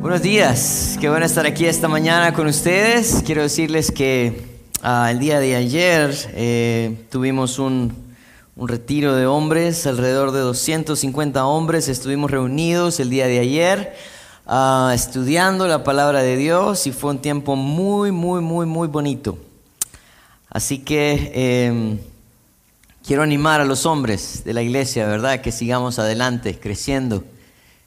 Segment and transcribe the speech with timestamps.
[0.00, 3.22] Buenos días, qué bueno estar aquí esta mañana con ustedes.
[3.22, 4.46] Quiero decirles que
[4.82, 7.92] ah, el día de ayer eh, tuvimos un,
[8.56, 13.94] un retiro de hombres, alrededor de 250 hombres estuvimos reunidos el día de ayer
[14.46, 19.36] ah, estudiando la palabra de Dios y fue un tiempo muy, muy, muy, muy bonito.
[20.48, 21.98] Así que em,
[23.06, 25.42] quiero animar a los hombres de la iglesia, ¿verdad?
[25.42, 27.39] Que sigamos adelante, creciendo en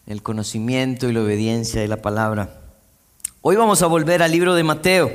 [0.05, 2.61] el conocimiento y la obediencia de la palabra.
[3.41, 5.09] Hoy vamos a volver al libro de Mateo.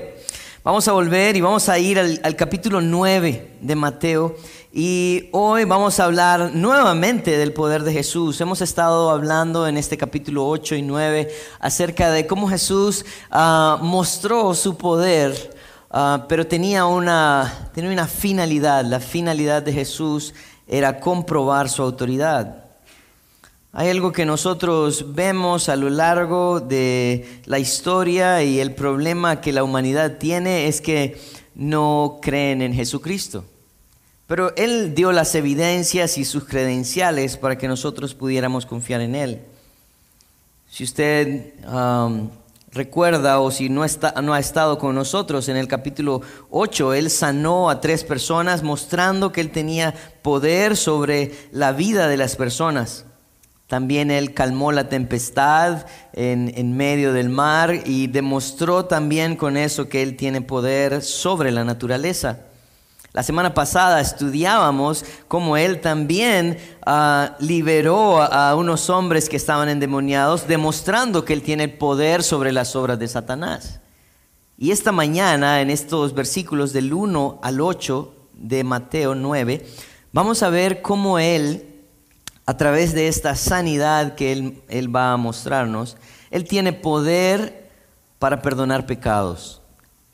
[0.65, 4.37] Vamos a volver y vamos a ir al, capítulo 9 de Mateo.
[4.73, 8.41] Y hoy vamos a hablar nuevamente del poder de Jesús.
[8.41, 11.29] Hemos estado hablando en este capítulo 8 y 9
[11.61, 15.55] acerca de cómo Jesús uh, mostró su poder,
[15.91, 18.85] uh, pero tenía una, tenía una finalidad.
[18.85, 20.35] La finalidad de Jesús
[20.67, 22.68] era comprobar su autoridad.
[23.73, 29.53] Hay algo que nosotros vemos a lo largo de la historia y el problema que
[29.53, 31.21] la humanidad tiene es que
[31.55, 33.45] no creen en Jesucristo.
[34.27, 39.41] Pero Él dio las evidencias y sus credenciales para que nosotros pudiéramos confiar en Él.
[40.71, 42.31] Si usted um,
[42.73, 47.11] recuerda o si no, está, no ha estado con nosotros en el capítulo 8, Él
[47.11, 53.05] sanó a tres personas mostrando que Él tenía poder sobre la vida de las personas.
[53.69, 59.91] También él calmó la tempestad en, en, medio del mar y demostró también con eso
[59.91, 62.41] que él tiene poder sobre la naturaleza.
[63.13, 69.69] La semana pasada estudiábamos cómo él también uh, liberó a, a unos hombres que estaban
[69.69, 73.81] endemoniados, demostrando que él tiene poder sobre las obras de Satanás.
[74.57, 79.67] Y esta mañana, en estos versículos del 1 al 8 de Mateo 9,
[80.11, 81.78] vamos a ver cómo él
[82.49, 85.99] a través de esta sanidad que Él, él va a mostrarnos,
[86.31, 87.69] Él tiene poder
[88.19, 89.61] para perdonar pecados.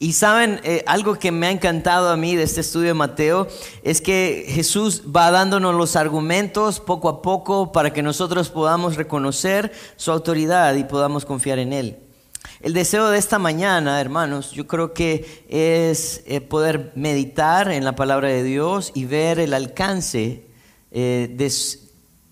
[0.00, 3.46] Y saben, eh, algo que me ha encantado a mí de este estudio de Mateo
[3.84, 9.70] es que Jesús va dándonos los argumentos poco a poco para que nosotros podamos reconocer
[9.94, 11.98] su autoridad y podamos confiar en Él.
[12.60, 17.94] El deseo de esta mañana, hermanos, yo creo que es eh, poder meditar en la
[17.94, 20.48] palabra de Dios y ver el alcance
[20.90, 21.50] eh, de,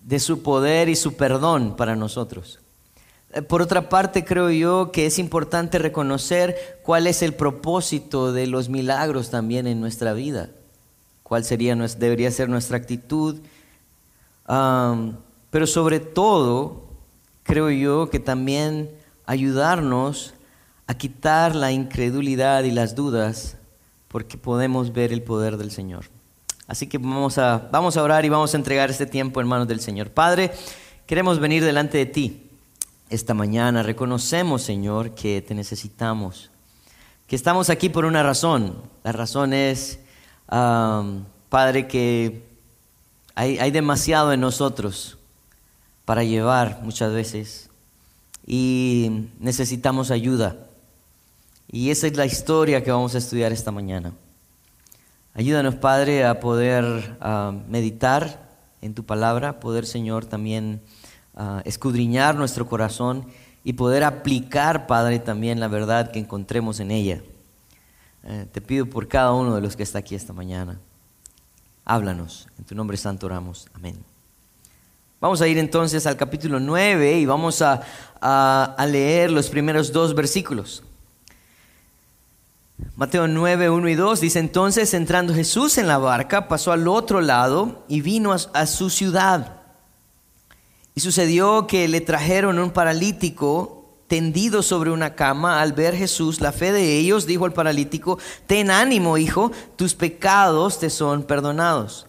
[0.03, 2.59] de su poder y su perdón para nosotros.
[3.33, 8.47] Eh, por otra parte, creo yo que es importante reconocer cuál es el propósito de
[8.47, 10.49] los milagros también en nuestra vida,
[11.23, 13.37] cuál sería, debería ser nuestra actitud,
[14.45, 16.83] pero sobre todo,
[17.43, 18.89] creo yo que también
[19.25, 20.33] ayudarnos
[20.85, 23.55] a quitar la incredulidad y las dudas,
[24.09, 26.05] porque podemos ver el poder del Señor.
[26.67, 29.67] Así que vamos a, vamos a orar y vamos a entregar este tiempo en manos
[29.67, 30.11] del Señor.
[30.11, 30.51] Padre,
[31.05, 32.49] queremos venir delante de ti
[33.09, 33.83] esta mañana.
[33.83, 36.49] Reconocemos, Señor, que te necesitamos,
[37.27, 38.75] que estamos aquí por una razón.
[39.03, 39.99] La razón es,
[40.47, 42.43] Padre, que
[43.35, 45.17] hay, hay demasiado en nosotros
[46.05, 47.69] para llevar muchas veces
[48.47, 50.55] y necesitamos ayuda.
[51.69, 54.13] Y esa es la historia que vamos a estudiar esta mañana.
[55.35, 57.17] Ayúdanos, Padre, a poder
[57.67, 58.49] meditar
[58.81, 60.81] en tu palabra, poder, Señor, también
[61.65, 63.25] escudriñar nuestro corazón
[63.63, 67.21] y poder aplicar, Padre, también la verdad que encontremos en ella.
[68.23, 70.79] Uh, te pido por cada uno de los que está aquí esta mañana.
[71.83, 73.67] Háblanos, en tu nombre santo oramos.
[73.73, 73.97] Amén.
[75.19, 77.81] Vamos a ir entonces al capítulo 9 y vamos a,
[78.21, 80.83] a leer los primeros dos versículos.
[82.95, 87.21] Mateo 9, 1 y 2 dice entonces entrando Jesús en la barca, pasó al otro
[87.21, 89.61] lado y vino a, su ciudad.
[90.95, 95.59] Y sucedió que le trajeron un paralítico tendido sobre una cama.
[95.59, 100.79] Al ver Jesús la fe de ellos, dijo al paralítico, ten ánimo, hijo, tus pecados
[100.79, 102.05] te son perdonados.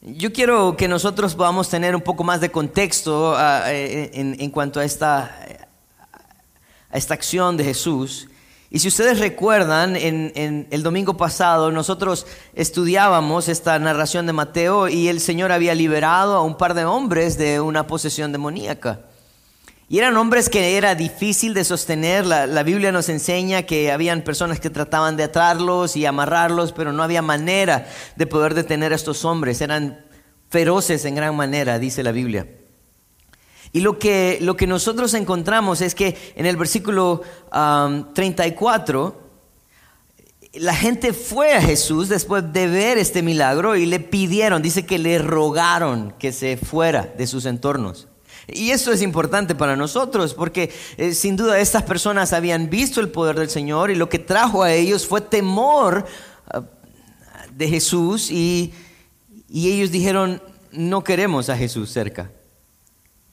[0.00, 4.80] Yo quiero que nosotros podamos tener un poco más de contexto uh, en, en, cuanto
[4.80, 5.24] a esta,
[6.90, 8.28] a esta acción de Jesús.
[8.70, 15.08] Y si ustedes recuerdan, en, el domingo pasado nosotros estudiábamos esta narración de Mateo y
[15.08, 19.00] el Señor había liberado a un par de hombres de una posesión demoníaca.
[19.88, 22.26] Y eran hombres que era difícil de sostener.
[22.26, 26.92] La, la, Biblia nos enseña que habían personas que trataban de atarlos y amarrarlos, pero
[26.92, 29.62] no había manera de poder detener a estos hombres.
[29.62, 30.04] Eran
[30.50, 32.46] feroces en gran manera, dice la Biblia.
[33.72, 37.22] Y lo que, lo que nosotros encontramos es que en el versículo
[37.52, 39.28] um, 34,
[40.54, 44.98] la gente fue a Jesús después de ver este milagro y le pidieron, dice que
[44.98, 48.08] le rogaron que se fuera de sus entornos.
[48.46, 53.10] Y eso es importante para nosotros porque eh, sin duda estas personas habían visto el
[53.10, 56.06] poder del Señor y lo que trajo a ellos fue temor
[56.50, 56.62] ah,
[57.54, 58.72] de Jesús y,
[59.50, 60.40] y ellos dijeron,
[60.72, 62.30] no queremos a Jesús cerca.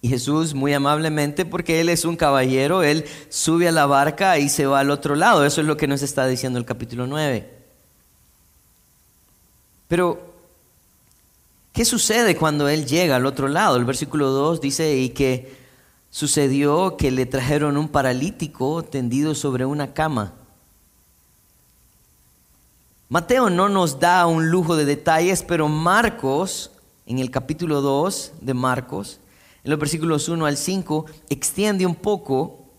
[0.05, 4.49] Y Jesús muy amablemente, porque Él es un caballero, Él sube a la barca y
[4.49, 5.43] se va al otro lado.
[5.43, 7.51] Eso es lo que nos está diciendo el capítulo 9.
[9.87, 10.21] Pero,
[11.73, 13.77] ¿qué sucede cuando Él llega al otro lado?
[13.77, 15.57] El versículo 2 dice, y que
[16.11, 20.33] sucedió que le trajeron un paralítico tendido sobre una cama.
[23.09, 26.69] Mateo no nos da un lujo de detalles, pero Marcos,
[27.07, 29.19] en el capítulo 2 de Marcos,
[29.65, 32.69] en los versículos 1 al 5, extiende un poco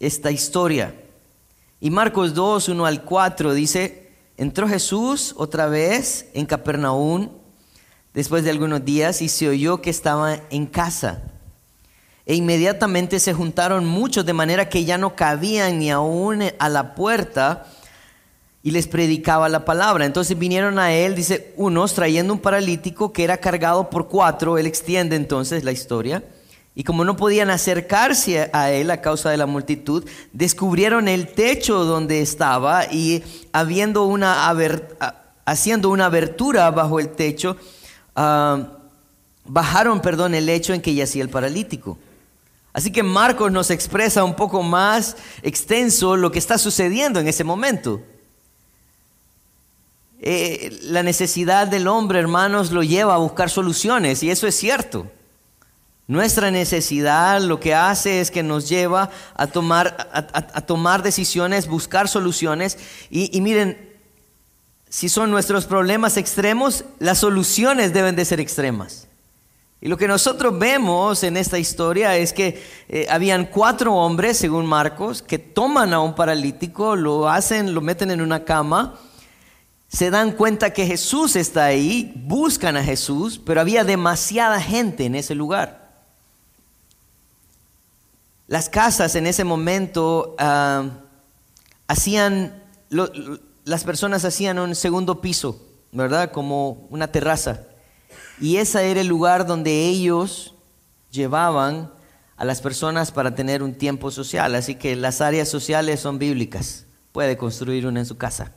[0.00, 0.94] esta historia.
[1.78, 7.28] Y Marcos 2, 1 al 4 dice, entró Jesús otra vez en Capernaum
[8.14, 11.22] después de algunos días y se oyó que estaba en casa.
[12.24, 16.94] E inmediatamente se juntaron muchos de manera que ya no cabían ni aún a la
[16.94, 17.66] puerta
[18.62, 20.06] y les predicaba la palabra.
[20.06, 24.66] Entonces vinieron a él, dice, unos trayendo un paralítico que era cargado por cuatro, él
[24.66, 26.22] extiende entonces la historia,
[26.74, 31.84] y como no podían acercarse a él a causa de la multitud, descubrieron el techo
[31.84, 33.22] donde estaba y
[33.52, 34.48] habiendo una
[35.44, 37.56] haciendo una abertura bajo el techo,
[38.16, 38.68] ah,
[39.44, 41.98] bajaron, perdón, el lecho en que yacía el paralítico.
[42.72, 47.44] Así que Marcos nos expresa un poco más extenso lo que está sucediendo en ese
[47.44, 48.00] momento.
[50.24, 55.10] Eh, la necesidad del hombre, hermanos, lo lleva a buscar soluciones y eso es cierto.
[56.06, 62.06] Nuestra necesidad lo que hace es que nos lleva a tomar, a, tomar decisiones, buscar
[62.06, 62.78] soluciones
[63.10, 63.90] y, miren,
[64.88, 69.08] si son nuestros problemas extremos, las soluciones deben de ser extremas.
[69.80, 74.66] Y lo que nosotros vemos en esta historia es que eh, habían cuatro hombres, según
[74.66, 78.94] Marcos, que toman a un paralítico, lo hacen, lo meten en una cama
[79.92, 85.14] se dan cuenta que Jesús está ahí, buscan a Jesús, pero había demasiada gente en
[85.14, 85.92] ese lugar.
[88.46, 90.88] Las casas en ese momento ah,
[91.88, 95.60] hacían, las personas hacían un segundo piso,
[95.92, 96.32] ¿verdad?
[96.32, 97.60] Como una terraza.
[98.40, 100.54] Y ese era el lugar donde ellos
[101.10, 101.92] llevaban
[102.38, 104.54] a las personas para tener un tiempo social.
[104.54, 106.86] Así que las áreas sociales son bíblicas.
[107.12, 108.52] Puede construir una en su casa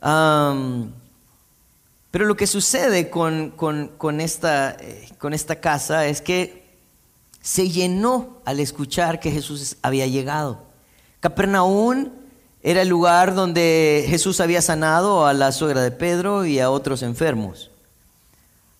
[0.00, 0.94] pero
[2.24, 6.60] lo que sucede con, esta, eh, con esta casa es que
[7.40, 10.62] se llenó al escuchar que Jesús había llegado.
[11.20, 12.10] Capernaum
[12.62, 17.02] era el lugar donde Jesús había sanado a la suegra de Pedro y a otros
[17.02, 17.69] enfermos.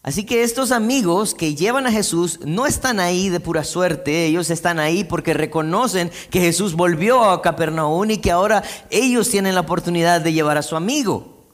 [0.03, 4.49] Así que estos amigos que llevan a Jesús no están ahí de pura suerte, ellos
[4.49, 9.61] están ahí porque reconocen que Jesús volvió a Capernaum y que ahora ellos tienen la
[9.61, 11.45] oportunidad de llevar a su amigo.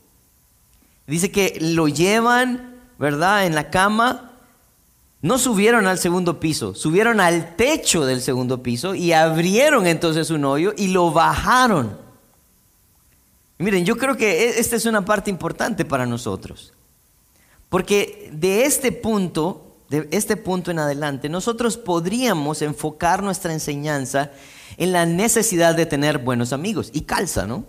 [1.08, 4.32] Dice que lo llevan, ¿verdad?, en la cama.
[5.22, 10.44] No subieron al segundo piso, subieron al techo del segundo piso y abrieron entonces un
[10.44, 11.98] hoyo y lo bajaron.
[13.58, 16.75] miren, yo creo que e-, esta es una parte importante para nosotros.
[17.68, 24.30] Porque de este punto, de este punto en adelante, nosotros podríamos enfocar nuestra enseñanza
[24.76, 26.90] en la necesidad de tener buenos amigos.
[26.92, 27.64] Y calza, ¿no?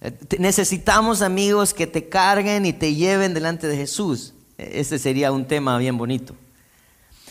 [0.00, 4.34] Eh, necesitamos amigos que te carguen y te lleven delante de Jesús.
[4.56, 6.34] Ese sería un tema bien bonito.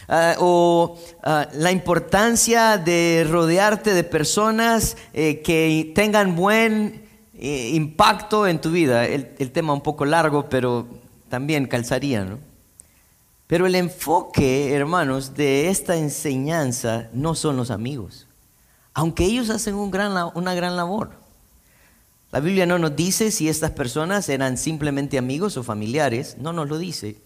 [0.08, 7.09] Ah, o ah, la importancia de rodearte de personas eh, que tengan buen
[7.39, 9.05] eh, impacto en tu vida.
[9.05, 10.88] El, el, tema un poco largo, pero
[11.29, 12.39] también calzaría, ¿no?
[13.48, 18.27] Pero el enfoque, hermanos, de esta enseñanza no son los amigos,
[18.93, 21.12] aunque ellos hacen una gran labor.
[22.31, 26.69] La Biblia no nos dice si estas personas eran simplemente amigos o familiares, no nos
[26.69, 27.17] lo dice.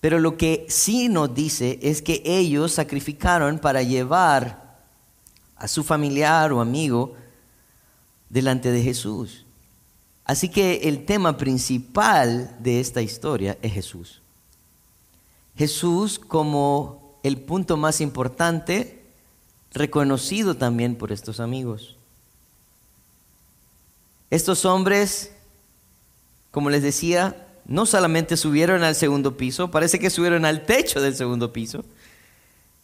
[0.00, 4.78] Pero lo que sí nos dice es que ellos sacrificaron para llevar
[5.56, 7.16] a su familiar o amigo
[8.30, 9.44] delante de Jesús.
[10.24, 14.20] Así que el tema principal de esta historia es Jesús.
[15.56, 19.02] Jesús como el punto más importante,
[19.72, 21.96] reconocido también por estos amigos.
[24.30, 25.32] Estos hombres,
[26.50, 31.16] como les decía, no solamente subieron al segundo piso, parece que subieron al techo del
[31.16, 31.84] segundo piso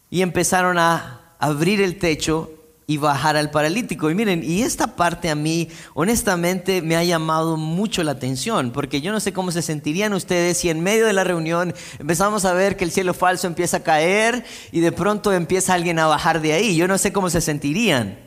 [0.09, 2.51] y empezaron a abrir el techo
[2.87, 4.09] y bajar al paralítico.
[4.09, 9.01] Y miren, y esta parte a mí, honestamente, me ha llamado mucho la atención, porque
[9.01, 12.53] yo no sé cómo se sentirían ustedes si en medio de la reunión empezamos a
[12.53, 16.41] ver que el cielo falso empieza a caer y de pronto empieza alguien a bajar
[16.41, 16.75] de ahí.
[16.75, 18.19] Yo no sé cómo se sentirían,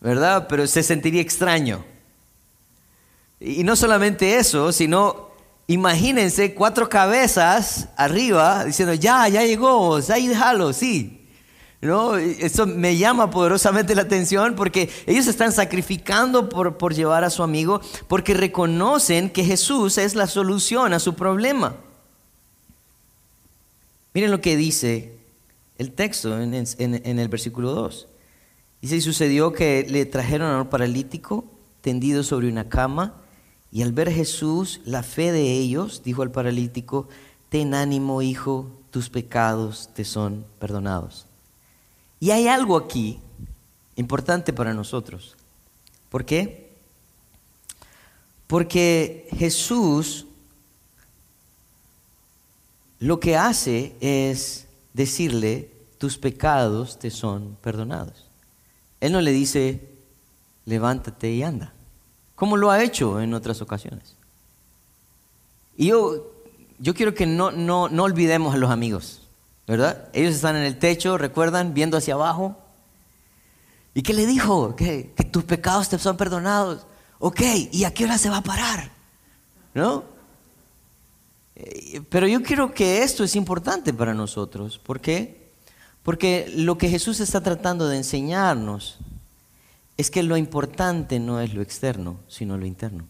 [0.00, 0.46] ¿verdad?
[0.48, 1.84] Pero se sentiría extraño.
[3.38, 5.28] Y no solamente eso, sino
[5.66, 11.23] imagínense cuatro cabezas arriba diciendo, ya, ya llegó, ahí déjalo, sí.
[11.84, 12.16] ¿No?
[12.16, 17.42] Eso me llama poderosamente la atención porque ellos están sacrificando por, por llevar a su
[17.42, 21.76] amigo porque reconocen que Jesús es la solución a su problema.
[24.14, 25.18] Miren lo que dice
[25.76, 28.06] el texto en, en el versículo 2.
[28.80, 31.44] Dice, y sucedió que le trajeron a un paralítico
[31.82, 33.16] tendido sobre una cama
[33.70, 37.10] y al ver Jesús la fe de ellos, dijo al paralítico,
[37.50, 41.26] ten ánimo hijo, tus pecados te son perdonados.
[42.24, 43.20] Y hay algo aquí
[43.96, 45.36] importante para nosotros.
[46.08, 46.70] ¿Por qué?
[48.46, 50.24] Porque Jesús
[52.98, 58.24] lo que hace es decirle, tus pecados te son perdonados.
[59.02, 59.86] Él no le dice,
[60.64, 61.74] levántate y anda,
[62.36, 64.16] como lo ha hecho en otras ocasiones.
[65.76, 66.32] Y yo,
[66.78, 69.23] yo quiero que no, no, no olvidemos a los amigos.
[69.66, 70.08] ¿Verdad?
[70.12, 72.56] Ellos están en el techo, recuerdan, viendo hacia abajo.
[73.94, 74.74] ¿Y qué le dijo?
[74.76, 76.86] Que, tus pecados te son perdonados.
[77.18, 77.40] Ok,
[77.72, 78.90] ¿y a qué hora se va a parar?
[79.72, 80.04] ¿No?
[81.56, 84.78] Eh, pero yo quiero que esto es importante para nosotros.
[84.78, 85.50] ¿Por qué?
[86.02, 88.98] Porque lo que Jesús está tratando de enseñarnos
[89.96, 93.04] es que lo importante no es lo externo, sino lo interno.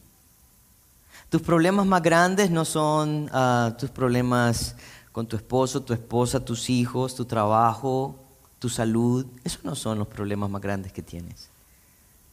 [1.31, 4.77] Tus problemas más grandes no son ah, tus problemas
[5.15, 8.17] con tu esposo, tu esposa, tus hijos, tu trabajo,
[8.59, 9.25] tu salud.
[9.45, 11.51] Esos no son los problemas más grandes que tienes.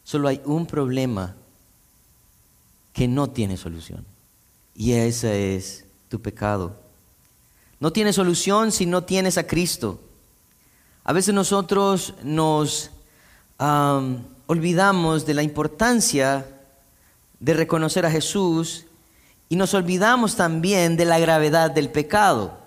[0.04, 1.36] Solo hay un problema
[2.92, 4.04] que no tiene solución.
[4.74, 6.76] Y ese es tu pecado.
[7.80, 10.02] No tiene solución si no tienes a Cristo.
[11.04, 12.90] A veces nosotros nos
[14.48, 16.48] olvidamos de la importancia
[17.40, 18.86] de reconocer a Jesús
[19.50, 22.61] y nos olvidamos también de la gravedad del pecado.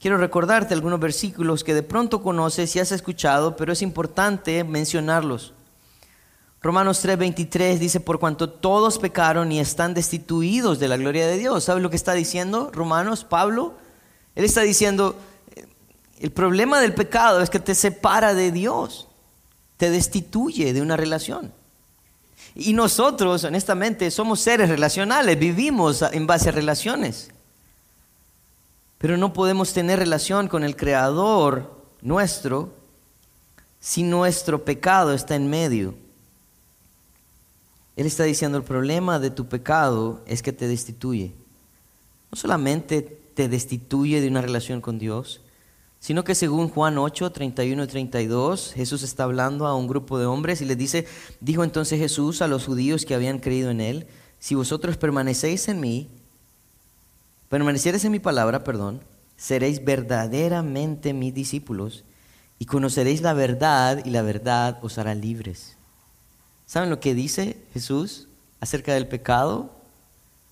[0.00, 5.54] Quiero recordarte algunos versículos que de pronto conoces y has escuchado, pero es importante mencionarlos.
[6.60, 11.64] Romanos 3:23 dice, por cuanto todos pecaron y están destituidos de la gloria de Dios.
[11.64, 13.74] ¿Sabes lo que está diciendo Romanos, Pablo?
[14.34, 15.16] Él está diciendo,
[16.18, 19.06] el problema del pecado es que te separa de Dios,
[19.76, 21.52] te destituye de una relación.
[22.54, 27.30] Y nosotros, honestamente, somos seres relacionales, vivimos en base a relaciones.
[29.06, 32.74] Pero no podemos tener relación con el Creador nuestro
[33.78, 35.94] si nuestro pecado está en medio.
[37.94, 41.32] Él está diciendo, el problema de tu pecado es que te destituye.
[42.32, 45.40] No solamente te destituye de una relación con Dios,
[46.00, 50.26] sino que según Juan 8, 31 y 32, Jesús está hablando a un grupo de
[50.26, 51.06] hombres y les dice,
[51.38, 54.08] dijo entonces Jesús a los judíos que habían creído en Él,
[54.40, 56.08] si vosotros permanecéis en mí
[57.48, 59.00] permanecieres en mi palabra, perdón,
[59.36, 62.04] seréis verdaderamente mis discípulos
[62.58, 65.76] y conoceréis la verdad y la verdad os hará libres.
[66.66, 68.28] ¿Saben lo que dice Jesús
[68.60, 69.70] acerca del pecado?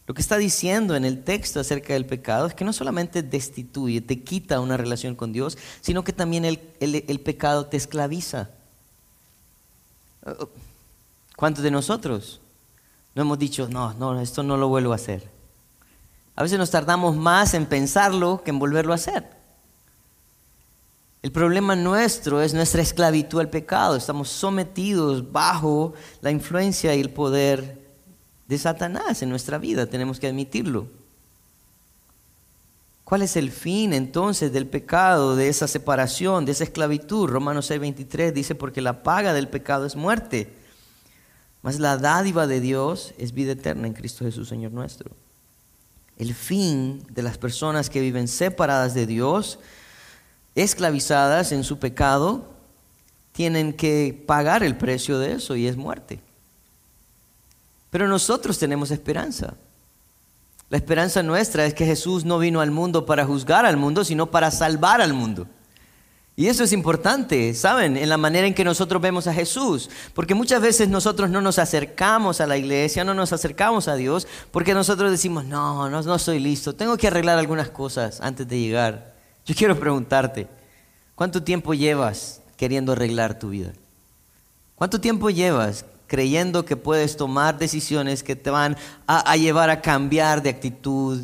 [0.06, 4.02] Lo que está diciendo en el texto acerca del pecado es que no solamente destituye,
[4.02, 8.50] te quita una relación con Dios, sino que también el, el pecado te esclaviza.
[11.36, 12.40] ¿Cuántos de nosotros
[13.14, 15.33] no hemos dicho, no, no, esto no lo vuelvo a hacer?
[16.36, 19.24] A veces nos tardamos más en pensarlo que en volverlo a hacer.
[21.22, 23.96] El problema nuestro es nuestra esclavitud al pecado.
[23.96, 27.80] Estamos sometidos bajo la influencia y el poder
[28.46, 29.86] de Satanás en nuestra vida.
[29.86, 30.88] Tenemos que admitirlo.
[33.04, 37.28] ¿Cuál es el fin entonces del pecado, de esa separación, de esa esclavitud?
[37.28, 40.52] Romanos 6:23 dice, porque la paga del pecado es muerte,
[41.62, 45.23] mas la dádiva de Dios es vida eterna en Cristo Jesús, Señor nuestro
[46.18, 49.58] el fin de las personas que viven separadas de Dios,
[50.54, 52.52] esclavizadas en su pecado,
[53.32, 56.20] tienen que pagar el precio de eso y es muerte.
[57.90, 59.54] Pero nosotros tenemos esperanza.
[60.70, 64.30] La esperanza nuestra es que Jesús no vino al mundo para juzgar al mundo, sino
[64.30, 65.46] para salvar al mundo.
[66.36, 67.96] Y eso es importante, ¿saben?
[67.96, 69.88] En la manera en que nosotros vemos a Jesús.
[70.14, 74.26] Porque muchas veces nosotros no nos acercamos a la iglesia, no nos acercamos a Dios,
[74.50, 78.58] porque nosotros decimos, no, no, no estoy listo, tengo que arreglar algunas cosas antes de
[78.58, 79.14] llegar.
[79.46, 80.48] Yo quiero preguntarte,
[81.14, 83.72] ¿cuánto tiempo llevas queriendo arreglar tu vida?
[84.74, 88.76] ¿Cuánto tiempo llevas creyendo que puedes tomar decisiones que te van
[89.06, 91.22] a, llevar a cambiar de actitud,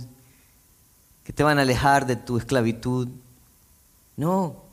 [1.25, 3.09] que te van a alejar de tu esclavitud?
[4.17, 4.70] No.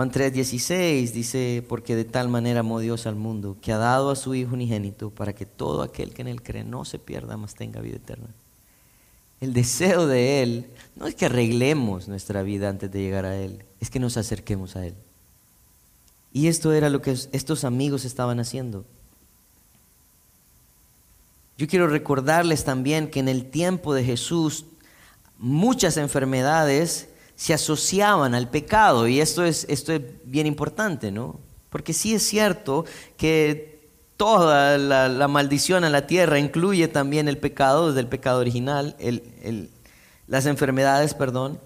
[0.00, 4.16] Juan 3:16 dice, porque de tal manera amó Dios al mundo, que ha dado a
[4.16, 7.54] su Hijo unigénito para que todo aquel que en él cree no se pierda, mas
[7.54, 8.28] tenga vida eterna.
[9.42, 13.62] El deseo de Él no es que arreglemos nuestra vida antes de llegar a Él,
[13.78, 14.94] es que nos acerquemos a Él.
[16.32, 18.86] Y esto era lo que estos amigos estaban haciendo.
[21.58, 24.64] Yo quiero recordarles también que en el tiempo de Jesús
[25.38, 27.09] muchas enfermedades
[27.40, 31.40] se asociaban al pecado y esto es, esto es bien importante, ¿no?
[31.70, 32.84] Porque sí es cierto
[33.16, 33.80] que
[34.18, 38.94] toda la, maldición a la tierra incluye también el pecado, desde el pecado original,
[40.26, 41.58] las enfermedades, perdón,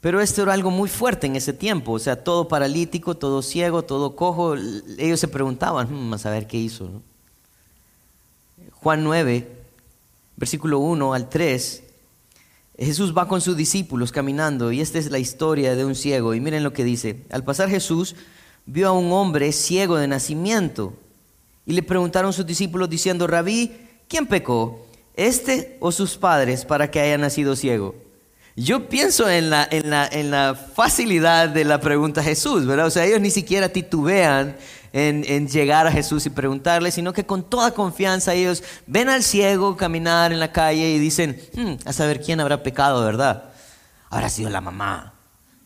[0.00, 3.82] pero esto era algo muy fuerte en ese tiempo, o sea, todo paralítico, todo ciego,
[3.82, 4.54] todo cojo.
[4.96, 7.02] Ellos se preguntaban, hmm, a saber qué hizo.
[8.72, 9.46] Juan 9,
[10.36, 11.82] versículo 1 al 3,
[12.86, 16.34] Jesús va con sus discípulos caminando y esta es la historia de un ciego.
[16.34, 17.24] Y miren lo que dice.
[17.30, 18.14] Al pasar Jesús
[18.66, 20.94] vio a un hombre ciego de nacimiento
[21.66, 23.72] y le preguntaron sus discípulos diciendo, Rabí,
[24.08, 24.86] ¿quién pecó?
[25.14, 27.96] ¿Este o sus padres para que haya nacido ciego?
[28.60, 32.86] Yo pienso en la, facilidad de la pregunta a Jesús, ¿verdad?
[32.86, 34.56] O sea, ellos ni siquiera titubean
[34.92, 39.22] en, en, llegar a Jesús y preguntarle, sino que con toda confianza ellos ven al
[39.22, 43.44] ciego caminar en la calle y dicen, hmm, a saber quién habrá pecado, ¿verdad?
[44.10, 45.14] Habrá sido la mamá,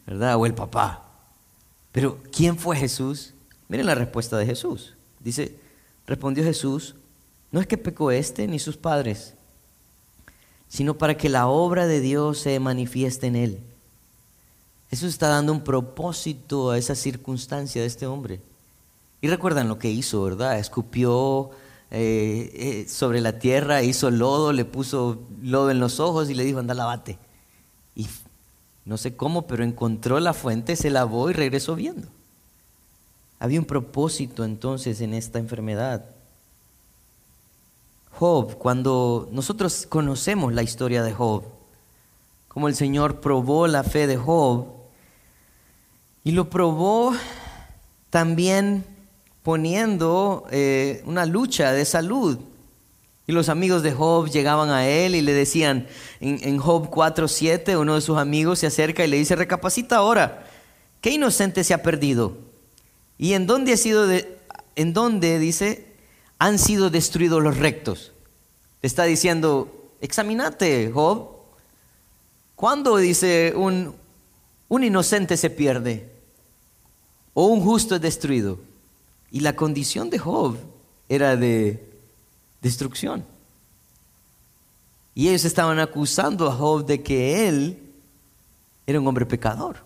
[0.06, 0.36] ¿verdad?
[0.36, 1.02] O el papá.
[1.92, 3.32] Pero ¿quién fue Jesús?
[3.68, 4.96] Miren la respuesta de Jesús.
[5.18, 5.56] Dice,
[6.06, 6.96] respondió Jesús,
[7.52, 9.34] no es que pecó este ni sus padres
[10.72, 13.58] sino para que la obra de Dios se manifieste en él.
[14.90, 18.40] Eso está dando un propósito a esa circunstancia de este hombre.
[19.20, 20.58] Y recuerdan lo que hizo, ¿verdad?
[20.58, 21.50] Escupió
[21.90, 26.42] eh, eh, sobre la tierra, hizo lodo, le puso lodo en los ojos y le
[26.42, 27.18] dijo, anda, lavate.
[27.94, 28.06] Y
[28.86, 32.08] no sé cómo, pero encontró la fuente, se lavó y regresó viendo.
[33.38, 36.06] Había un propósito entonces en esta enfermedad.
[38.18, 41.44] Job, cuando nosotros conocemos la historia de Job,
[42.48, 44.66] como el Señor probó la fe de Job,
[46.24, 47.14] y lo probó
[48.10, 48.84] también
[49.42, 52.38] poniendo eh, una lucha de salud.
[53.26, 55.86] Y los amigos de Job llegaban a él y le decían,
[56.20, 60.46] en, en Job 4.7, uno de sus amigos se acerca y le dice, recapacita ahora,
[61.00, 62.36] ¿qué inocente se ha perdido?
[63.18, 64.38] ¿Y en dónde ha sido, de,
[64.76, 65.91] en dónde, dice,
[66.42, 68.10] han sido destruidos los rectos.
[68.82, 71.28] está diciendo, examínate, Job.
[72.56, 73.94] ¿Cuándo, dice, un,
[74.68, 76.10] un inocente se pierde?
[77.32, 78.58] ¿O un justo es destruido?
[79.30, 80.56] Y la condición de Job
[81.08, 81.88] era de
[82.60, 83.24] destrucción.
[85.14, 87.78] Y ellos estaban acusando a Job de que él
[88.84, 89.76] era un hombre pecador.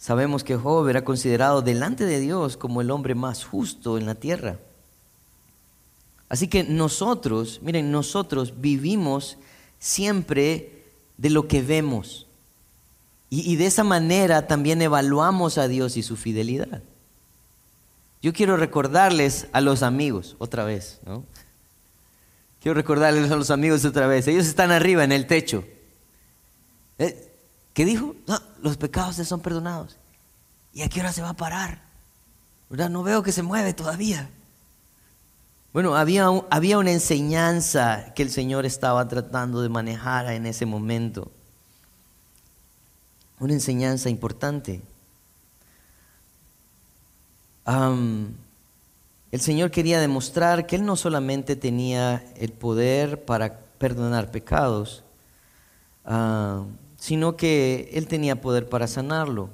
[0.00, 4.14] Sabemos que Job era considerado delante de Dios como el hombre más justo en la
[4.14, 4.56] tierra.
[6.30, 9.36] Así que nosotros, miren, nosotros vivimos
[9.78, 10.84] siempre
[11.18, 12.26] de lo que vemos.
[13.28, 16.82] Y, de esa manera también evaluamos a Dios y su fidelidad.
[18.22, 21.24] Yo quiero recordarles a los amigos otra vez, ¿no?
[22.62, 24.26] Quiero recordarles a los amigos otra vez.
[24.26, 25.62] Ellos están arriba en el techo.
[26.98, 27.29] ¿Eh?
[27.74, 28.14] ¿Qué dijo?
[28.62, 29.96] Los pecados se son perdonados.
[30.72, 31.82] ¿Y a qué hora se va a parar?
[32.68, 34.28] No veo que se mueve todavía.
[35.72, 41.30] Bueno, había, había una enseñanza que el Señor estaba tratando de manejar en ese momento.
[43.38, 44.82] Una enseñanza importante.
[49.30, 55.04] el Señor quería demostrar que Él no solamente tenía el poder para perdonar pecados,
[56.04, 56.64] uh,
[57.00, 59.48] sino que Él tenía poder para sanarlo.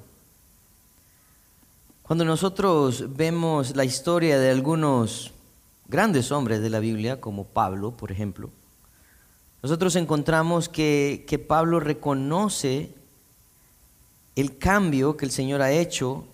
[2.03, 5.31] Cuando nosotros vemos la historia de algunos
[5.87, 8.49] grandes hombres de la Biblia, como Pablo, por ejemplo,
[9.63, 12.93] nosotros encontramos que, que Pablo reconoce
[14.35, 16.25] el cambio que el Señor ha hecho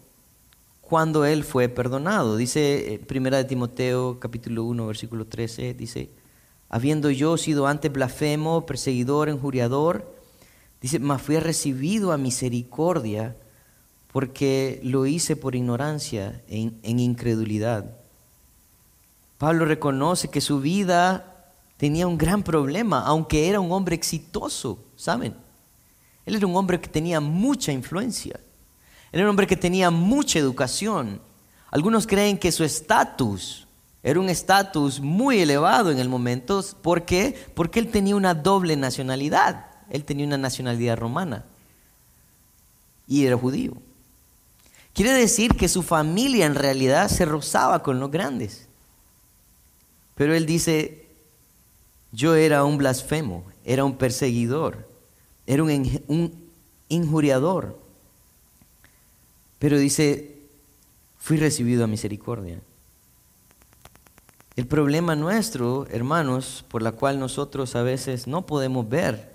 [0.81, 2.37] cuando él fue perdonado.
[2.37, 6.09] Dice eh, Primera de Timoteo capítulo 1 versículo 13, dice,
[6.69, 10.12] habiendo yo sido antes blasfemo, perseguidor, injuriador,
[10.83, 13.37] Dice, mas fui recibido a misericordia
[14.11, 17.95] porque lo hice por ignorancia, en, en incredulidad.
[19.37, 25.33] Pablo reconoce que su vida tenía un gran problema, aunque era un hombre exitoso, ¿saben?
[26.25, 28.37] Él era un hombre que tenía mucha influencia.
[29.13, 31.21] Era un hombre que tenía mucha educación.
[31.71, 33.67] Algunos creen que su estatus
[34.03, 36.61] era un estatus muy elevado en el momento.
[36.81, 37.35] ¿Por qué?
[37.55, 39.72] Porque él tenía una doble nacionalidad.
[39.89, 41.45] Él tenía una nacionalidad romana
[43.07, 43.73] y era judío.
[44.93, 48.67] Quiere decir que su familia en realidad se rozaba con los grandes.
[50.15, 51.07] Pero él dice,
[52.11, 54.87] yo era un blasfemo, era un perseguidor,
[55.47, 56.49] era un, un
[56.89, 57.79] injuriador.
[59.57, 60.37] Pero dice,
[61.17, 62.59] fui recibido a misericordia.
[64.55, 69.32] El problema nuestro, hermanos, por la cual nosotros a veces no podemos ver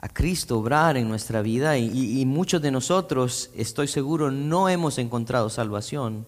[0.00, 5.50] a Cristo obrar en nuestra vida y, muchos de nosotros, estoy seguro, no hemos encontrado
[5.50, 6.26] salvación,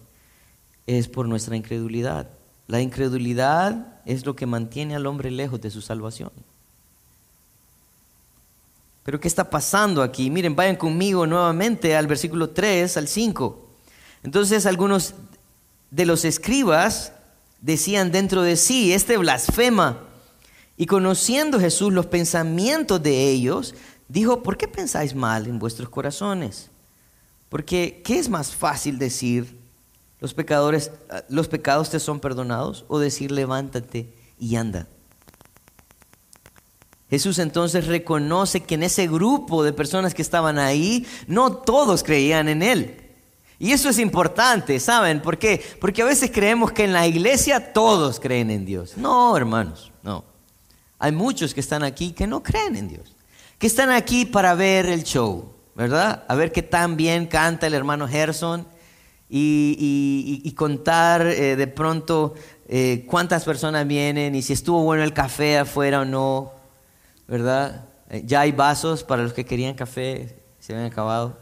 [0.87, 2.27] es por nuestra incredulidad.
[2.67, 6.31] La incredulidad es lo que mantiene al hombre lejos de su salvación.
[9.03, 10.29] Pero ¿qué está pasando aquí?
[10.29, 13.67] Miren, vayan conmigo nuevamente al versículo 3 al 5.
[14.23, 15.15] Entonces algunos
[15.89, 17.13] de los escribas
[17.61, 20.10] decían dentro de sí, este blasfema.
[20.81, 23.75] Y conociendo Jesús los pensamientos de ellos,
[24.07, 26.71] dijo, ¿por qué pensáis mal en vuestros corazones?
[27.49, 29.59] Porque, ¿qué es más fácil decir,
[30.19, 30.89] los, pecadores,
[31.29, 32.83] los pecados te son perdonados?
[32.87, 34.87] O decir, levántate y anda.
[37.11, 42.49] Jesús entonces reconoce que en ese grupo de personas que estaban ahí, no todos creían
[42.49, 42.97] en Él.
[43.59, 45.21] Y eso es importante, ¿saben?
[45.21, 45.63] ¿Por qué?
[45.79, 48.97] Porque a veces creemos que en la iglesia todos creen en Dios.
[48.97, 49.90] No, hermanos, no.
[51.03, 53.15] Hay muchos que están aquí que no creen en Dios,
[53.57, 56.23] que están aquí para ver el show, ¿verdad?
[56.27, 58.67] A ver qué tan bien canta el hermano Gerson
[59.27, 62.35] y, contar eh, de pronto
[62.67, 66.51] eh, cuántas personas vienen y si estuvo bueno el café afuera o no,
[67.27, 67.89] ¿verdad?
[68.11, 71.35] Eh, ya hay vasos para los que querían café, se habían acabado.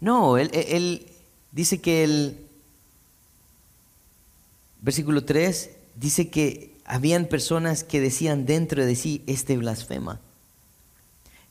[0.00, 1.04] No, él,
[1.50, 2.46] dice que el
[4.80, 10.20] versículo 3 dice que habían personas que decían dentro de sí este blasfema.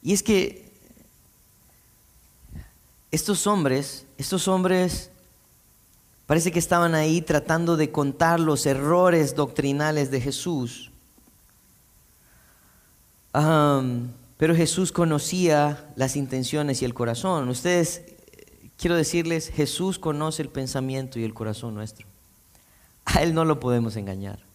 [0.02, 0.66] Y es que
[3.12, 5.12] estos hombres, estos hombres
[6.26, 10.92] parece que estaban ahí tratando de contar los errores doctrinales de Jesús.
[14.38, 17.50] pero Jesús conocía las intenciones y el corazón.
[17.50, 18.02] Ustedes
[18.78, 22.08] quiero decirles, Jesús conoce el pensamiento y el corazón nuestro.
[23.06, 24.47] A Él no lo podemos engañar.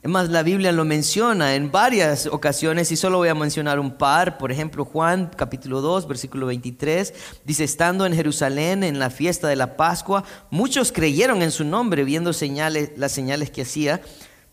[0.00, 3.98] Es más, la Biblia lo menciona en varias ocasiones y solo voy a mencionar un
[3.98, 4.38] par.
[4.38, 7.12] Por ejemplo, Juan capítulo 2, versículo 23,
[7.44, 12.04] dice, estando en Jerusalén en la fiesta de la Pascua, muchos creyeron en su nombre
[12.04, 14.00] viendo señales, las señales que hacía,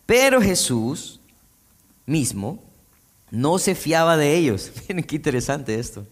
[0.04, 1.20] pero Jesús
[2.06, 2.60] mismo
[3.30, 4.72] no se fiaba de ellos.
[4.88, 6.04] Miren qué interesante esto.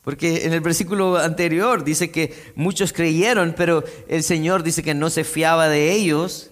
[0.00, 5.10] Porque en el versículo anterior dice que muchos creyeron, pero el Señor dice que no
[5.10, 6.50] se fiaba de ellos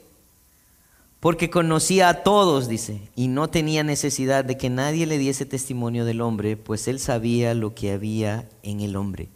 [1.23, 6.05] porque conocía a todos, dice, y no tenía necesidad de que nadie le diese testimonio
[6.05, 9.29] del hombre, pues él sabía lo que había en el hombre.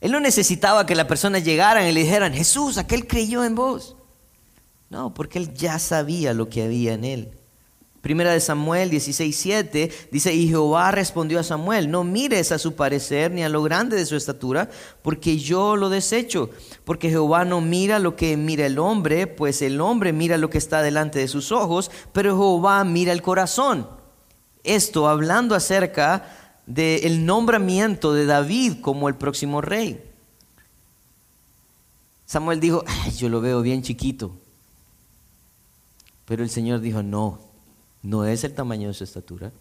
[0.00, 3.94] Él no necesitaba que las personas llegaran y le dijeran, Jesús, aquel creyó en vos.
[4.88, 7.30] No, porque él ya sabía lo que había en él.
[8.00, 13.30] Primera de Samuel 16:7 dice, y Jehová respondió a Samuel, no mires a su parecer
[13.30, 14.70] ni a lo grande de su estatura,
[15.02, 16.48] porque yo lo desecho,
[16.84, 20.56] porque Jehová no mira lo que mira el hombre, pues el hombre mira lo que
[20.56, 23.86] está delante de sus ojos, pero Jehová mira el corazón.
[24.64, 30.02] Esto hablando acerca del nombramiento de David como el próximo rey.
[32.24, 32.82] Samuel dijo,
[33.18, 34.34] yo lo veo bien chiquito,
[36.24, 37.49] pero el Señor dijo, no
[38.02, 39.52] no es el tamaño de su estatura.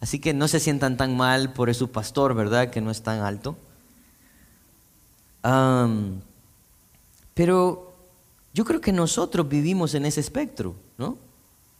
[0.00, 2.70] Así que no se sientan tan mal por su pastor, ¿verdad?
[2.70, 3.56] Que no es tan alto.
[7.34, 7.94] pero
[8.54, 11.16] yo creo que nosotros vivimos en ese espectro, ¿no?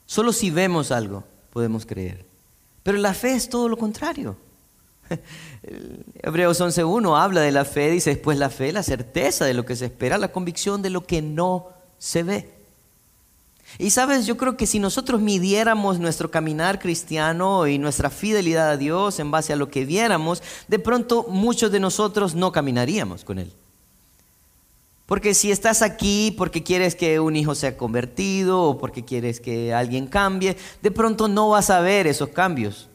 [0.06, 2.24] Solo si vemos algo podemos creer.
[2.82, 4.37] Pero la fe es todo lo contrario.
[6.22, 9.76] Hebreos 11.1 habla de la fe, dice después la fe, la certeza de lo que
[9.76, 12.57] se espera, la convicción de lo que no se ve.
[13.76, 18.76] Y sabes, yo creo que si nosotros midiéramos nuestro caminar cristiano y nuestra fidelidad a
[18.76, 23.38] Dios en base a lo que viéramos, de pronto muchos de nosotros no caminaríamos con
[23.38, 23.52] Él.
[25.04, 29.72] Porque si estás aquí porque quieres que un hijo sea convertido o porque quieres que
[29.72, 32.88] alguien cambie, de pronto no vas a ver esos cambios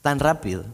[0.00, 0.64] tan rápido.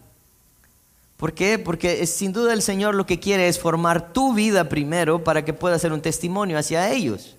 [1.17, 1.59] ¿Por qué?
[1.59, 5.53] Porque sin duda el Señor lo que quiere es formar tu vida primero para que
[5.53, 7.37] pueda ser un testimonio hacia ellos.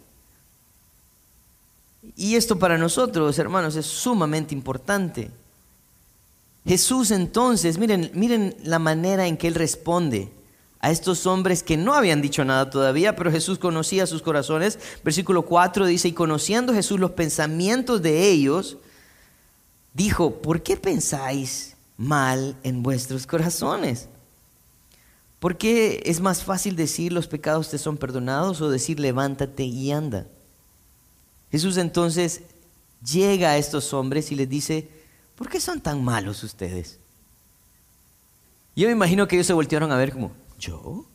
[2.16, 5.32] Y esto para nosotros, hermanos, es sumamente importante.
[6.66, 10.32] Jesús entonces, miren, miren la manera en que él responde
[10.80, 14.80] a estos hombres que no habían dicho nada todavía, pero Jesús conocía sus corazones.
[15.04, 18.78] Versículo 4 dice, y conociendo Jesús los pensamientos de ellos,
[19.94, 24.08] dijo, ¿por qué pensáis mal en vuestros corazones?
[25.40, 29.92] ¿Por qué es más fácil decir los pecados te son perdonados o decir levántate y
[29.92, 30.26] anda?
[31.52, 32.42] Jesús entonces
[33.06, 34.90] llega a estos hombres y les dice,
[35.36, 37.00] ¿por qué son tan malos ustedes?
[38.76, 41.06] Yo me imagino que ellos se voltearon a ver como, ¿yo?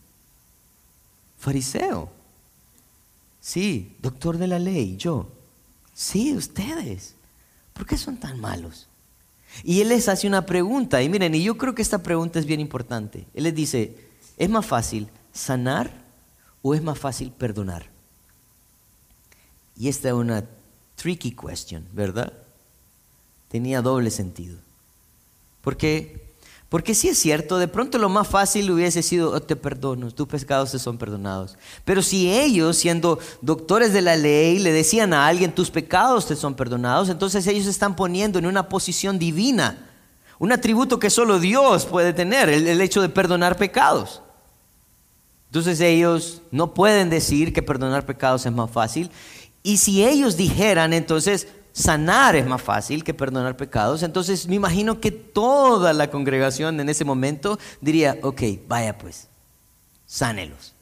[1.38, 2.10] Fariseo.
[3.40, 5.30] Sí, doctor de la ley, yo.
[5.94, 7.14] Sí, ustedes.
[7.72, 8.88] ¿Por qué son tan malos?
[9.62, 12.44] Y él les hace una pregunta, y miren, y yo creo que esta pregunta es
[12.44, 13.26] bien importante.
[13.32, 13.96] Él les dice,
[14.36, 15.90] ¿es más fácil sanar
[16.60, 17.95] o es más fácil perdonar?
[19.78, 20.44] Y esta es una
[20.96, 22.32] tricky question, ¿verdad?
[23.48, 24.56] Tenía doble sentido.
[25.60, 26.32] Porque,
[26.68, 30.26] porque sí es cierto, de pronto lo más fácil hubiese sido, oh, te perdono, tus
[30.26, 31.56] pecados te son perdonados.
[31.84, 36.36] Pero si ellos, siendo doctores de la ley, le decían a alguien, tus pecados te
[36.36, 39.90] son perdonados, entonces ellos están poniendo en una posición divina,
[40.38, 44.22] un atributo que solo Dios puede tener, el hecho de perdonar pecados.
[45.48, 49.10] Entonces ellos no pueden decir que perdonar pecados es más fácil
[49.66, 55.00] y si ellos dijeran, entonces, sanar es más fácil que perdonar pecados, entonces me imagino
[55.00, 59.26] que toda la congregación en ese momento diría, ok, vaya pues,
[60.06, 60.72] sánelos.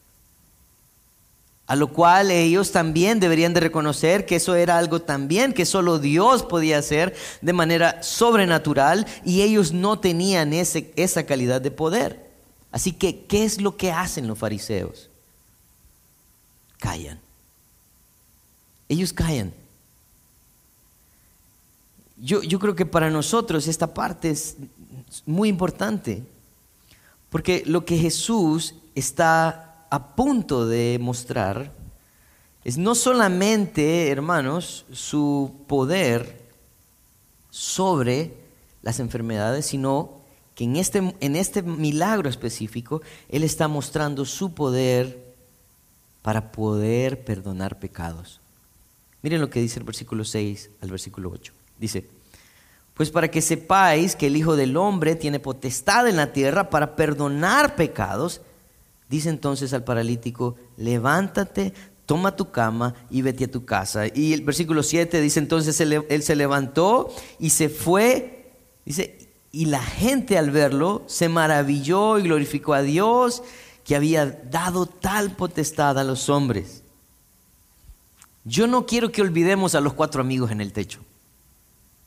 [1.66, 5.98] A lo cual ellos también deberían de reconocer que eso era algo también que solo
[5.98, 12.30] Dios podía hacer de manera sobrenatural y ellos no tenían ese, esa calidad de poder.
[12.70, 15.08] Así que, ¿qué es lo que hacen los fariseos?
[16.76, 17.23] Callan
[18.88, 19.54] ellos caen.
[22.16, 24.56] Yo, yo creo que para nosotros esta parte es
[25.26, 26.22] muy importante,
[27.30, 31.72] porque lo que Jesús está a punto de mostrar
[32.64, 36.42] es no solamente, hermanos, su poder
[37.50, 38.34] sobre
[38.82, 40.22] las enfermedades, sino
[40.54, 45.34] que en este, en este milagro específico, Él está mostrando su poder
[46.22, 48.40] para poder perdonar pecados.
[49.24, 51.54] Miren lo que dice el versículo 6 al versículo 8.
[51.78, 52.06] Dice,
[52.92, 56.94] pues para que sepáis que el Hijo del Hombre tiene potestad en la tierra para
[56.94, 58.42] perdonar pecados,
[59.08, 61.72] dice entonces al paralítico, levántate,
[62.04, 64.08] toma tu cama y vete a tu casa.
[64.14, 67.08] Y el versículo 7 dice entonces él, se levantó
[67.38, 68.52] y se fue,
[68.84, 73.42] dice, y la gente al verlo se maravilló y glorificó a Dios
[73.84, 76.83] que había dado tal potestad a los hombres.
[78.44, 81.00] Yo no quiero que olvidemos a los cuatro amigos en el techo.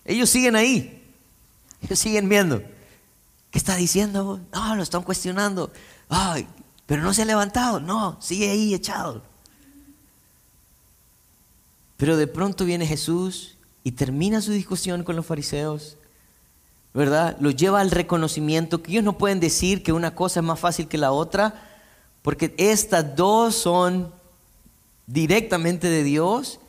[0.05, 1.03] Ellos siguen ahí.
[1.81, 2.61] Ellos siguen viendo.
[3.51, 4.39] ¿Qué está diciendo?
[4.53, 5.71] No, lo están cuestionando.
[6.09, 6.47] Ay,
[6.85, 7.79] pero no se ha levantado.
[7.79, 9.23] No, sigue ahí echado.
[11.97, 15.97] Pero de pronto viene Jesús y termina su discusión con los fariseos.
[16.93, 17.37] ¿Verdad?
[17.39, 20.87] Los lleva al reconocimiento que ellos no pueden decir que una cosa es más fácil
[20.87, 21.53] que la otra,
[22.21, 24.11] porque estas dos son
[25.07, 26.59] directamente de Dios.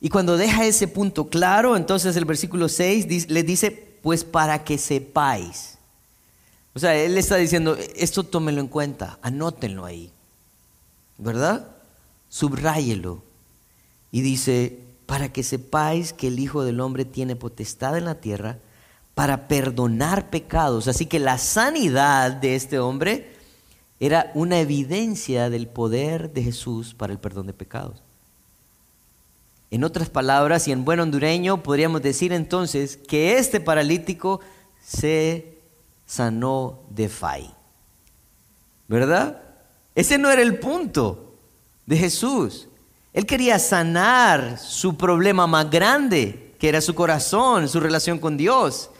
[0.00, 3.70] Y cuando deja ese punto claro, entonces el versículo 6 le dice,
[4.02, 5.78] pues para que sepáis.
[6.74, 10.12] O sea, él está diciendo, esto tómelo en cuenta, anótenlo ahí.
[11.16, 11.66] ¿Verdad?
[12.28, 13.22] Subráyelo.
[14.12, 18.58] Y dice, para que sepáis que el Hijo del Hombre tiene potestad en la tierra
[19.14, 20.86] para perdonar pecados.
[20.86, 23.37] Así que la sanidad de este hombre
[24.00, 28.02] era una evidencia del poder de Jesús para el perdón de pecados.
[29.70, 34.40] En otras palabras, y en buen hondureño, podríamos decir entonces que este paralítico
[34.82, 35.58] se
[36.06, 37.50] sanó de fai.
[38.86, 39.42] ¿Verdad?
[39.94, 41.34] Ese no era el punto
[41.84, 42.68] de Jesús.
[43.12, 48.90] Él quería sanar su problema más grande, que era su corazón, su relación con Dios.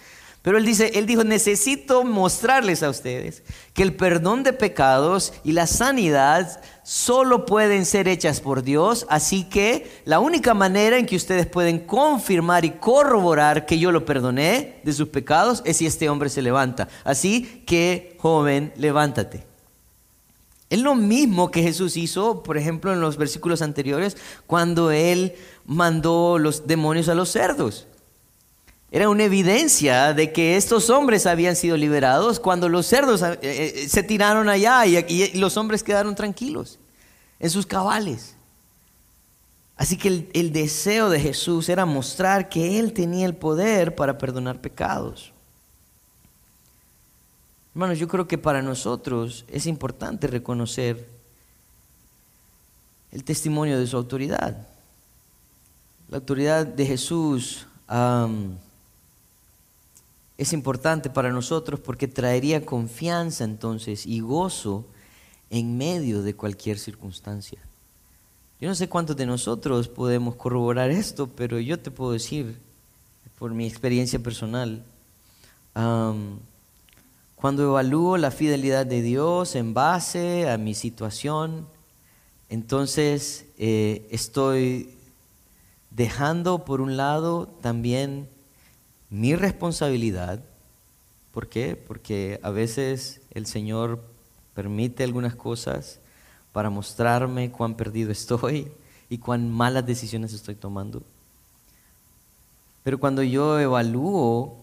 [0.49, 3.43] Pero él dice, él dijo, necesito mostrarles a ustedes
[3.75, 9.45] que el perdón de pecados y la sanidad solo pueden ser hechas por Dios, así
[9.45, 14.81] que la única manera en que ustedes pueden confirmar y corroborar que yo lo perdoné
[14.85, 16.89] de sus pecados es si este hombre se levanta.
[17.05, 19.45] Así que, joven, levántate.
[20.71, 25.35] Es lo mismo que Jesús hizo, por ejemplo, en los versículos anteriores, cuando él
[25.67, 27.87] mandó los demonios a los cerdos.
[28.91, 33.89] Era una evidencia de que estos hombres habían sido liberados cuando los cerdos eh, eh,
[33.89, 36.79] se tiraron allá y, los hombres quedaron tranquilos
[37.39, 38.35] en sus cabales.
[39.77, 44.17] Así que el, el, deseo de Jesús era mostrar que Él tenía el poder para
[44.17, 45.33] perdonar pecados.
[47.75, 51.09] Hermanos, yo creo que para nosotros es importante reconocer
[53.13, 54.67] el testimonio de su autoridad.
[56.09, 57.67] La autoridad de Jesús
[60.39, 64.87] es importante para nosotros porque traería confianza entonces y gozo
[65.51, 67.59] en medio de cualquier circunstancia.
[68.61, 72.57] Yo no sé cuántos de nosotros podemos corroborar esto, pero yo te puedo decir,
[73.39, 74.85] por mi experiencia personal,
[77.35, 81.67] cuando evalúo la fidelidad de Dios en base a mi situación,
[82.49, 84.91] entonces eh, estoy
[85.91, 88.29] dejando por un lado también
[89.11, 90.43] mi responsabilidad.
[91.33, 91.77] ¿Por qué?
[91.77, 94.03] Porque a veces el Señor
[94.55, 96.01] permite algunas cosas
[96.53, 98.73] para mostrarme cuán perdido estoy
[99.09, 101.03] y cuán malas decisiones estoy tomando.
[102.83, 104.59] Pero cuando yo evalúo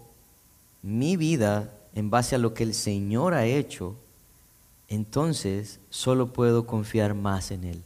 [0.81, 3.95] mi vida en base a lo que el Señor ha hecho,
[4.87, 7.83] entonces solo puedo confiar más en Él.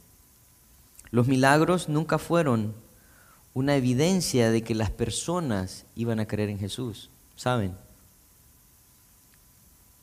[1.11, 2.73] Los milagros nunca fueron
[3.53, 7.73] una evidencia de que las personas iban a creer en Jesús, ¿saben?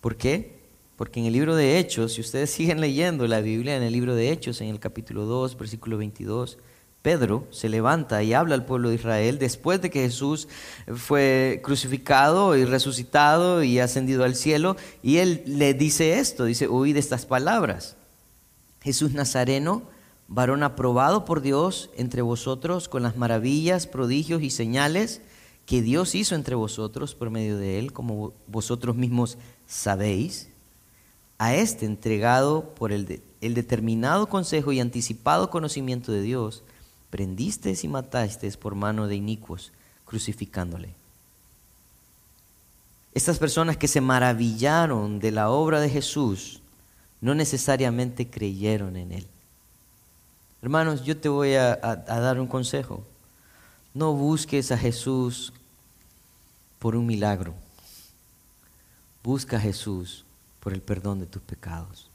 [0.00, 0.56] ¿Por qué?
[0.96, 4.14] Porque en el libro de Hechos, si ustedes siguen leyendo la Biblia en el libro
[4.14, 6.58] de Hechos, en el capítulo 2, versículo 22,
[7.02, 10.48] Pedro se levanta y habla al pueblo de Israel después de que Jesús
[10.96, 16.96] fue crucificado y resucitado y ascendido al cielo, y él le dice esto, dice, oíd
[16.96, 17.94] estas palabras.
[18.82, 19.84] Jesús Nazareno,
[20.28, 25.20] varón aprobado por Dios entre vosotros con las maravillas, prodigios y señales
[25.66, 29.36] que Dios hizo entre vosotros por medio de él, como vosotros mismos
[29.66, 30.48] sabéis,
[31.38, 36.62] a este entregado por el, el determinado consejo y anticipado conocimiento de Dios,
[37.10, 39.72] prendisteis y matasteis por mano de inicuos,
[40.04, 40.94] crucificándole.
[43.12, 46.60] Estas personas que se maravillaron de la obra de Jesús
[47.20, 49.26] no necesariamente creyeron en Él.
[50.66, 53.04] Hermanos, yo te voy a, dar un consejo.
[53.94, 55.52] No busques a Jesús
[56.80, 57.54] por un milagro.
[59.22, 60.24] Busca a Jesús
[60.58, 62.10] por el perdón de tus pecados.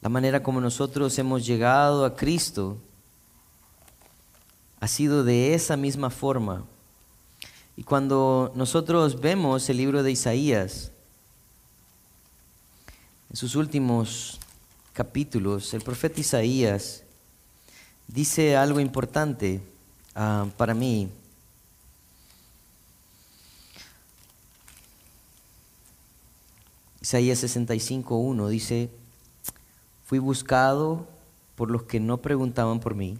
[0.00, 2.78] La manera como nosotros hemos llegado a Cristo
[4.78, 6.64] ha sido de esa misma forma.
[7.76, 10.92] Y cuando nosotros vemos el libro de Isaías,
[13.28, 14.38] en sus últimos
[14.94, 17.02] capítulos, el profeta Isaías
[18.08, 19.60] dice algo importante
[20.14, 21.10] ah, para mí.
[27.02, 28.88] Isaías 65.1 dice,
[30.06, 31.06] fui buscado
[31.54, 33.18] por los que no preguntaban por mí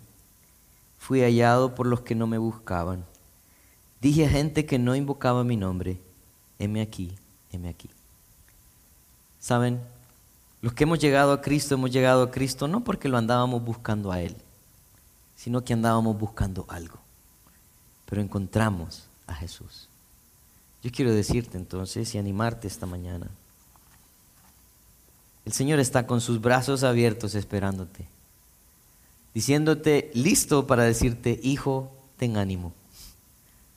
[1.04, 3.04] fui hallado por los que no me buscaban.
[4.00, 5.98] Dije a gente que no invocaba mi nombre,
[6.58, 7.12] heme aquí,
[7.52, 7.90] heme aquí.
[9.38, 9.82] ¿Saben?
[10.64, 14.10] Los que hemos llegado a Cristo, hemos llegado a Cristo no porque lo andábamos buscando
[14.10, 14.34] a Él,
[15.36, 16.98] sino que andábamos buscando algo.
[18.06, 19.90] Pero encontramos a Jesús.
[20.82, 23.28] Yo quiero decirte entonces y animarte esta mañana.
[25.44, 28.06] El Señor está con sus brazos abiertos esperándote
[29.34, 32.72] diciéndote listo para decirte, hijo, ten ánimo,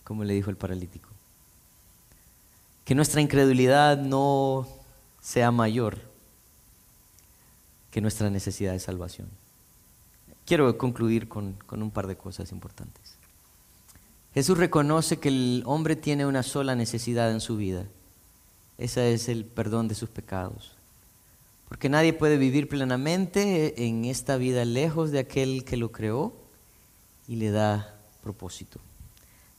[0.05, 1.09] como le dijo el paralítico.
[2.85, 4.69] Que nuestra incredulidad no
[5.19, 6.07] sea mayor
[8.01, 9.27] nuestra necesidad de salvación.
[10.45, 13.17] Quiero concluir con, con un par de cosas importantes.
[14.33, 17.85] Jesús reconoce que el hombre tiene una sola necesidad en su vida.
[18.77, 20.73] Esa es el perdón de sus pecados.
[21.67, 26.33] Porque nadie puede vivir plenamente en esta vida lejos de aquel que lo creó
[27.27, 28.79] y le da propósito.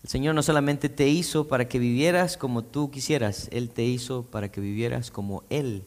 [0.02, 4.22] El Señor no solamente te hizo para que vivieras como tú quisieras, Él te hizo
[4.22, 5.84] para que vivieras como Él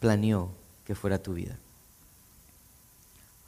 [0.00, 0.50] planeó
[0.90, 1.56] que fuera tu vida.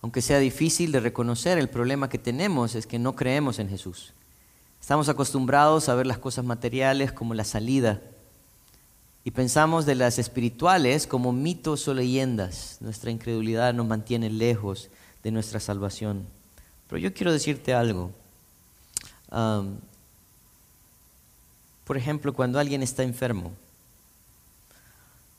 [0.00, 4.12] Aunque sea difícil de reconocer, el problema que tenemos es que no creemos en Jesús.
[4.80, 8.00] Estamos acostumbrados a ver las cosas materiales como la salida
[9.24, 12.76] y pensamos de las espirituales como mitos o leyendas.
[12.78, 14.88] Nuestra incredulidad nos mantiene lejos
[15.24, 16.24] de nuestra salvación.
[16.88, 18.12] Pero yo quiero decirte algo.
[21.82, 23.50] por ejemplo, cuando alguien está enfermo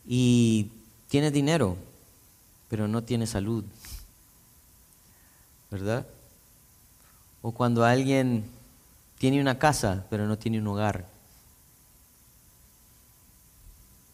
[0.06, 0.70] y
[1.14, 1.78] tiene dinero,
[2.70, 3.64] pero no tiene salud,
[5.70, 6.06] ¿verdad?
[7.42, 8.46] O cuando alguien
[9.18, 11.14] tiene una casa, pero no tiene un hogar.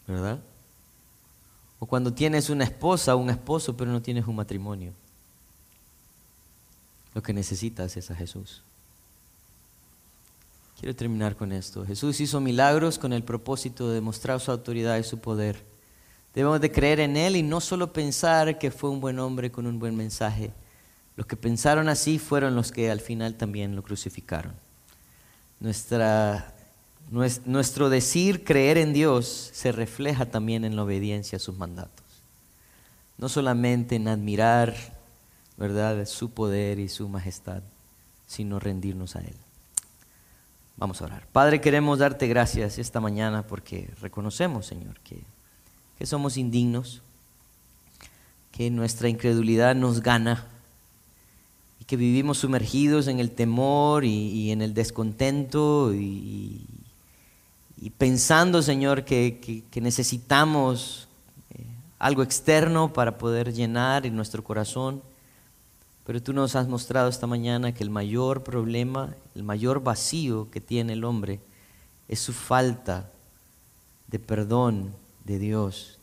[0.10, 0.40] ¿verdad?
[1.80, 4.92] O cuando tienes una esposa o un esposo, pero no tienes un matrimonio.
[7.14, 8.64] Lo que necesitas es a Jesús.
[10.80, 11.86] Quiero terminar con esto.
[11.86, 15.64] Jesús hizo milagros con el propósito de demostrar su autoridad y su poder.
[16.34, 19.66] Debemos de creer en Él y no solo pensar que fue un buen hombre con
[19.66, 20.52] un buen mensaje.
[21.16, 24.54] Los que pensaron así fueron los que al final también lo crucificaron.
[25.60, 26.54] Nuestra,
[27.46, 32.06] nuestro decir creer en Dios se refleja también en la obediencia a sus mandatos.
[33.18, 34.76] No solamente en admirar,
[35.58, 37.64] ¿verdad?, su poder y su majestad,
[38.28, 39.36] sino rendirnos a Él.
[40.78, 41.28] Vamos a orar.
[41.34, 45.22] Padre, queremos darte gracias esta mañana porque reconocemos, Señor, que,
[46.00, 47.02] que somos indignos,
[48.54, 50.48] que nuestra incredulidad nos gana
[51.82, 56.66] y que vivimos sumergidos en el temor y, en el descontento y,
[57.98, 61.10] pensando, Señor, que, necesitamos
[61.54, 61.66] eh,
[62.00, 65.02] algo externo para poder llenar en nuestro corazón.
[66.06, 70.62] Pero tú nos has mostrado esta mañana que el mayor problema, el mayor vacío que
[70.62, 71.42] tiene el hombre
[72.08, 73.12] es su falta
[74.08, 74.94] de perdón
[75.30, 76.00] de Dios.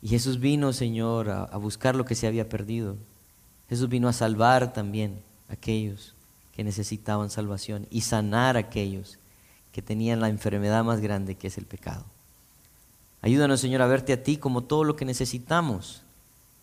[0.00, 2.96] Y Jesús vino, Señor, a, buscar lo que se había perdido.
[3.68, 6.14] Jesús vino a salvar también a aquellos
[6.54, 9.18] que necesitaban salvación y sanar a aquellos
[9.72, 12.04] que tenían la enfermedad más grande que es el pecado.
[13.22, 16.02] Ayúdanos, Señor, a verte a ti como todo lo que necesitamos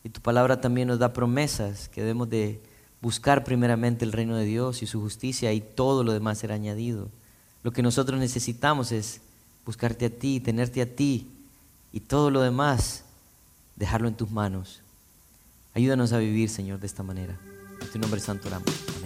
[0.06, 2.62] y tu palabra también nos da promesas que debemos de
[3.02, 7.10] buscar primeramente el reino de Dios y su justicia y todo lo demás será añadido.
[7.64, 9.22] Lo que nosotros necesitamos es
[9.68, 11.28] buscarte a ti, tenerte a ti
[11.92, 13.04] y todo lo demás
[13.76, 14.80] dejarlo en tus manos.
[15.74, 17.38] Ayúdanos a vivir, Señor, de esta manera.
[17.82, 18.97] En tu nombre santo oramos.